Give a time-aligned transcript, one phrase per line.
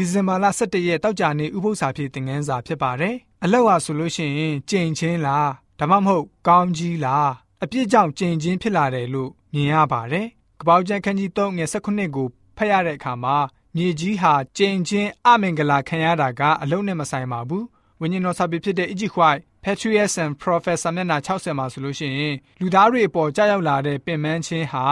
[0.00, 3.14] ဒီဇင်ဘာလ17ရက်တောက်ကြနေဥပုသ္စာဖြစ်သင်ခန်းစာဖြစ်ပါတယ်။
[3.44, 7.30] အလောက်ဟာဆိုလို့ရှိရင်ကြင်ချင်းလားဒါမှမဟုတ်ကောင်းကြီးလား
[7.62, 10.26] အပြစ်ကြောင့်ကြင်ချင်းဖြစ်လာတယ်လို့မြင်ရပါတယ်။
[10.60, 13.36] ကပောက်ကျန်ခန်းကြီး3ငယ်18ကိုဖတ်ရတဲ့အခါမှာ
[13.76, 17.64] မြေကြီးဟာကြင်ချင်းအမင်္ဂလာခံရတာကအလုံးနဲ့မဆိုင်ပါဘူး။
[18.00, 24.84] ဝိညာဉ်တော်စာပေဖြစ်တဲ့ Egypt White Patriarchs and Prophets မျက်နှာ60မှာဆိုလို့ရှိရင်လူသားတွေအပေါ်ကြာရောက်လာတဲ့ပင်ပန်းခြင်းဟာ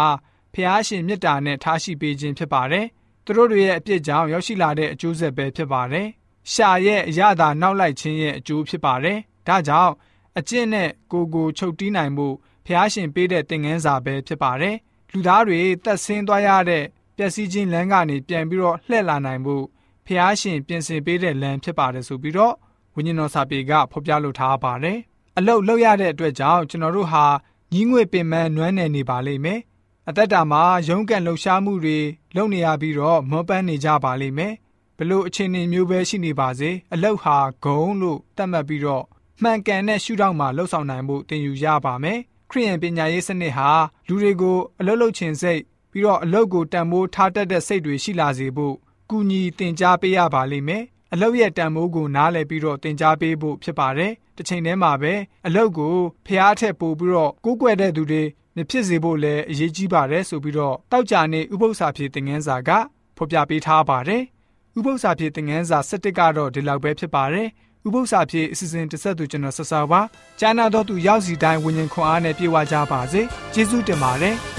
[0.54, 2.86] ဖျားရှင်မေတ္တာနဲ့ထားရှိပေးခြင်းဖြစ်ပါတယ်။
[3.26, 6.06] သူတို့တွေရဲ့အပြစ်ကြောင့်ရောက်ရှိလာတဲ့အကျိုးဆက်ပဲဖြစ်ပါတယ်။
[6.52, 9.18] ရှာရဲ့အရသာနောက်လိုက်ခြင်းရဲ့အကျိုးဖြစ်ပါတယ်။
[9.48, 9.92] ဒါကြောင့်
[10.38, 12.28] အကျင့်နဲ့ကိုကိုချုပ်တီးနိုင်မှု
[12.66, 14.76] ဖျားရှင်ပေးတဲ့သင်ခန်းစာပဲဖြစ်ပါတယ်။
[15.12, 16.84] လူသားတွေတက်ဆင်းသွားရတဲ့
[17.16, 19.56] ပျက်စီးခြင်းလမ်းကနေပြန်ပြီးတော့လှည့်လာနိုင်မှု
[20.06, 22.54] ဖျားရှင်ပြင်ဆင်ပေးတဲ့လမ်းဖြစ်ပါတယ်ဆိုပြီးတော့
[22.94, 24.98] ဝိညာဉ်တော်စာပေကဖော်ပြလိုထားပါတယ်။
[25.38, 27.24] အလုတ်လောက်ရတဲ့အတွက်ကြောင့်ကျွန်တော်တို့ဟာ
[27.72, 29.60] ညီးငွေပင်ပန်းနွမ်းနယ်နေပါလိမ့်မယ်။
[30.10, 31.98] အသက်တာမှာရုန်းကန်လှုပ်ရှားမှုတွေ
[32.36, 34.54] လုပ်နေရပြီးတော့မောပန်းနေကြပါလိမ့်မယ်။
[34.98, 39.04] ဘလို့အခြေအနေမျိုးပဲရှိနေပါစေအလုတ်ဟာဂုံလို့သတ်မှတ်ပြီးတော့
[39.42, 42.18] မှန်ကန်တဲ့ရှုထောင့်မှာလှုပ်ဆောင်နိုင်မှုသင်ယူရပါမယ်။
[42.50, 43.70] ခရိယန်ပညာရေးစနစ်ဟာ
[44.08, 45.60] လူတွေကိုအလုတ်လုတ်ခြင်းစိတ်
[45.92, 48.74] ပြီးတော့အလုတ်ကိုတန်ဖိုးထားတတ်တဲ့စိတ်တွေရှိလာစေဖို့
[49.10, 55.14] ကူညီသင်ကြားပေးရပါလိမ့်မယ်။အလုတ်ရဲ့တန်မိုးကိုနားလည်ပြီးတော့တင် जा ပေးဖို့ဖြစ်ပါတယ်။တစ်ချိန်တည်းမှာပဲ
[55.46, 55.96] အလုတ်ကို
[56.26, 58.22] ဖျားထက်ပို့ပြီးတော့ကိုးကွယ်တဲ့သူတွေ
[58.56, 62.70] မဖြစ်စေဖို့လည်းအရေးကြီးပါတယ်ဆိုပြီးတော့တောက်ကြနေဥပု္ပ္ပစာဖြစ်တင်ငန်းစာက
[63.16, 64.22] ဖော်ပြပေးထားပါတယ်။
[64.78, 67.48] ဥပု္ပ္ပစာဖြစ်တင်ငန်းစာ7ကတော့ဒီလောက်ပဲဖြစ်ပါတယ်။
[67.86, 70.00] ဥပု္ပ္ပစာဖြစ်အစီအစဉ်တစ်ဆက်သူကျွန်တော်ဆက်စားပါ။
[70.40, 73.20] ကျမ်းနာတော်သူရောက်စီတိုင်းဝิญဉ်ခွန်အားနဲ့ပြေဝကြပါစေ။
[73.54, 74.36] ကျေးဇူးတင်ပါတယ်။